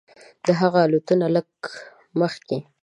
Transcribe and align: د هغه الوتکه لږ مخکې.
د 0.45 0.47
هغه 0.59 0.79
الوتکه 0.85 1.27
لږ 1.35 1.49
مخکې. 2.19 2.57